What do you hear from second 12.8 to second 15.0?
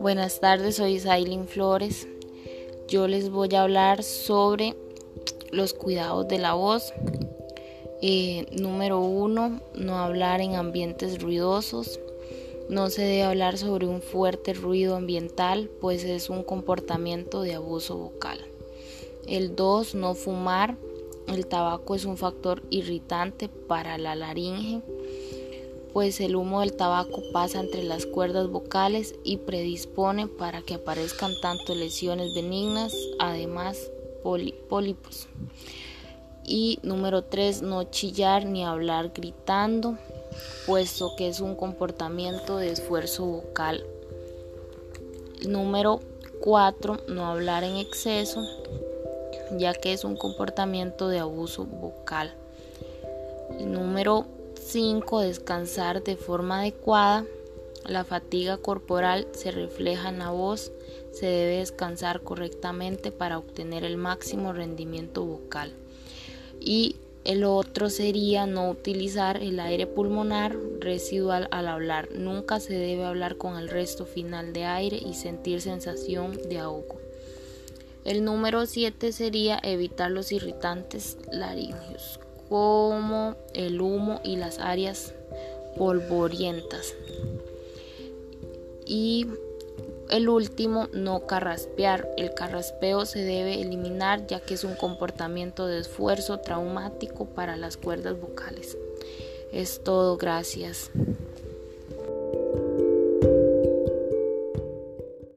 se debe hablar sobre un fuerte ruido